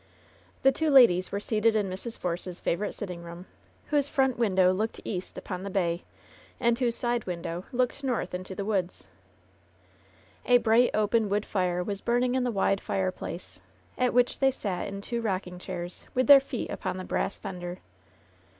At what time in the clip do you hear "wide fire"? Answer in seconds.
12.49-13.11